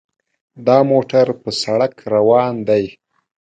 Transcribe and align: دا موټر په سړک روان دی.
دا 0.67 0.77
موټر 0.91 1.25
په 1.41 1.49
سړک 1.61 1.93
روان 2.13 2.53
دی. 2.69 2.83